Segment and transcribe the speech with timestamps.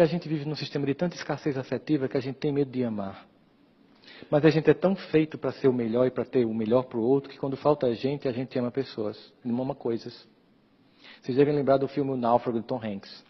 [0.00, 2.84] A gente vive num sistema de tanta escassez afetiva que a gente tem medo de
[2.84, 3.26] amar.
[4.30, 6.84] Mas a gente é tão feito para ser o melhor e para ter o melhor
[6.84, 10.28] para o outro que quando falta a gente, a gente ama pessoas, não ama coisas.
[11.20, 13.24] Vocês devem lembrar do filme O Náufrago de Tom Hanks.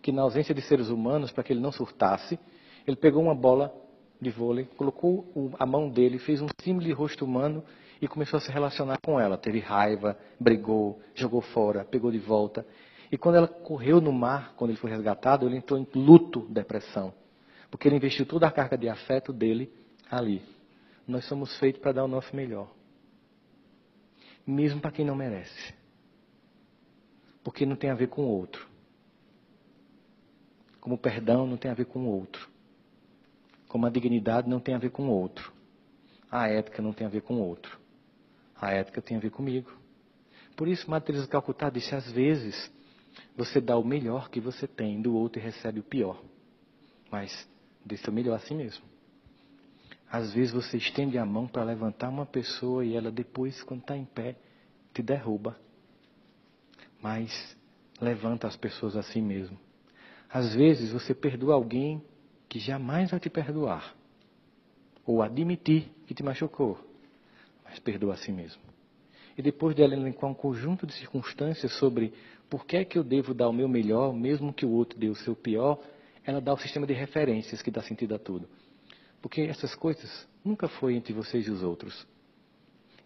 [0.00, 2.38] Que na ausência de seres humanos, para que ele não surtasse,
[2.86, 3.74] ele pegou uma bola
[4.20, 7.64] de vôlei, colocou a mão dele, fez um símbolo de rosto humano
[8.00, 9.36] e começou a se relacionar com ela.
[9.36, 12.64] Teve raiva, brigou, jogou fora, pegou de volta.
[13.10, 17.12] E quando ela correu no mar, quando ele foi resgatado, ele entrou em luto, depressão.
[17.70, 19.72] Porque ele investiu toda a carga de afeto dele
[20.10, 20.42] ali.
[21.06, 22.70] Nós somos feitos para dar o nosso melhor.
[24.46, 25.74] Mesmo para quem não merece.
[27.42, 28.68] Porque não tem a ver com o outro.
[30.80, 32.48] Como o perdão não tem a ver com o outro.
[33.68, 35.52] Como a dignidade não tem a ver com o outro.
[36.30, 37.78] A ética não tem a ver com o outro.
[38.60, 39.72] A ética tem a ver comigo.
[40.56, 42.70] Por isso, de Calcutá disse, às vezes,
[43.36, 46.22] você dá o melhor que você tem do outro e recebe o pior.
[47.10, 47.48] Mas
[47.84, 48.84] dê seu melhor a si mesmo.
[50.10, 53.96] Às vezes você estende a mão para levantar uma pessoa e ela depois, quando está
[53.96, 54.36] em pé,
[54.92, 55.56] te derruba.
[57.00, 57.56] Mas
[58.00, 59.58] levanta as pessoas a si mesmo.
[60.28, 62.02] Às vezes você perdoa alguém
[62.48, 63.94] que jamais vai te perdoar.
[65.06, 66.78] Ou admitir que te machucou.
[67.64, 68.60] Mas perdoa a si mesmo.
[69.40, 72.12] E depois de elencar um conjunto de circunstâncias sobre
[72.50, 75.08] por que é que eu devo dar o meu melhor, mesmo que o outro dê
[75.08, 75.80] o seu pior,
[76.26, 78.46] ela dá o sistema de referências que dá sentido a tudo.
[79.22, 82.06] Porque essas coisas nunca foi entre vocês e os outros.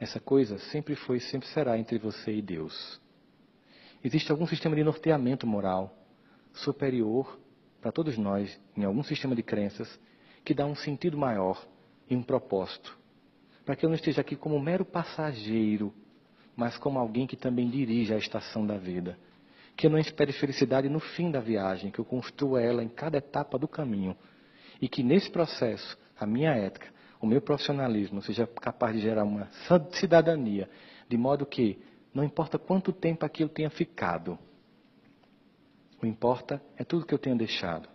[0.00, 2.98] Essa coisa sempre foi e sempre será entre você e Deus.
[4.02, 5.94] Existe algum sistema de norteamento moral
[6.54, 7.38] superior
[7.78, 10.00] para todos nós, em algum sistema de crenças,
[10.42, 11.62] que dá um sentido maior
[12.08, 12.98] e um propósito.
[13.66, 15.92] Para que eu não esteja aqui como um mero passageiro,
[16.56, 19.18] mas como alguém que também dirige a estação da vida
[19.76, 23.18] que eu não espere felicidade no fim da viagem, que eu construa ela em cada
[23.18, 24.16] etapa do caminho.
[24.80, 26.88] E que nesse processo, a minha ética,
[27.20, 29.48] o meu profissionalismo seja capaz de gerar uma
[29.92, 30.68] cidadania,
[31.08, 31.78] de modo que
[32.12, 34.38] não importa quanto tempo aquilo tenha ficado,
[36.02, 37.88] o importa é tudo que eu tenho deixado.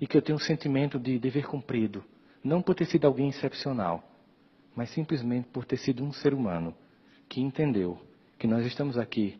[0.00, 2.02] E que eu tenha um sentimento de dever cumprido,
[2.42, 4.02] não por ter sido alguém excepcional,
[4.74, 6.74] mas simplesmente por ter sido um ser humano
[7.30, 7.96] que entendeu
[8.36, 9.38] que nós estamos aqui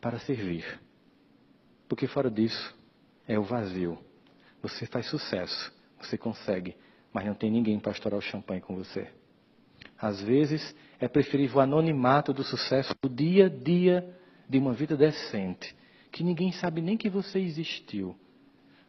[0.00, 0.64] para servir.
[1.88, 2.74] Porque fora disso
[3.26, 3.98] é o vazio.
[4.62, 6.76] Você faz sucesso, você consegue,
[7.12, 9.08] mas não tem ninguém para estourar o champanhe com você.
[9.98, 14.08] Às vezes é preferível o anonimato do sucesso do dia a dia
[14.48, 15.74] de uma vida decente,
[16.12, 18.14] que ninguém sabe nem que você existiu.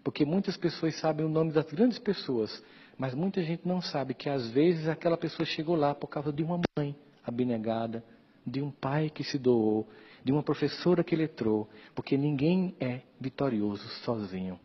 [0.03, 2.63] Porque muitas pessoas sabem o nome das grandes pessoas,
[2.99, 6.43] mas muita gente não sabe que às vezes aquela pessoa chegou lá por causa de
[6.43, 8.03] uma mãe abnegada,
[8.45, 9.87] de um pai que se doou,
[10.23, 14.59] de uma professora que letrou, porque ninguém é vitorioso sozinho.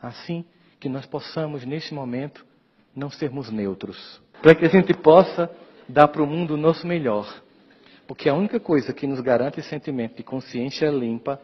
[0.00, 0.44] Assim
[0.80, 2.44] que nós possamos, nesse momento,
[2.94, 5.50] não sermos neutros, para que a gente possa
[5.88, 7.42] dar para o mundo o nosso melhor.
[8.06, 11.40] Porque a única coisa que nos garante sentimento de consciência limpa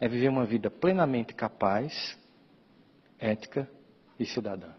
[0.00, 2.18] é viver uma vida plenamente capaz,
[3.18, 3.68] ética
[4.18, 4.70] e cidadã.